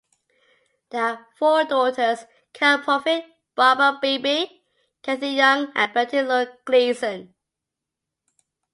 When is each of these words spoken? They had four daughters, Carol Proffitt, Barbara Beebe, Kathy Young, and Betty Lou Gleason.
They 0.89 0.97
had 0.97 1.19
four 1.37 1.63
daughters, 1.65 2.25
Carol 2.53 2.83
Proffitt, 2.83 3.23
Barbara 3.53 3.99
Beebe, 4.01 4.49
Kathy 5.03 5.27
Young, 5.29 5.71
and 5.75 5.93
Betty 5.93 6.23
Lou 6.23 6.47
Gleason. 6.65 7.35